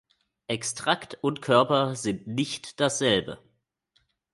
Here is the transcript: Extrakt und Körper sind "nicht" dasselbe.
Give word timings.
Extrakt 0.47 1.19
und 1.21 1.43
Körper 1.43 1.95
sind 1.95 2.25
"nicht" 2.25 2.79
dasselbe. 2.79 3.37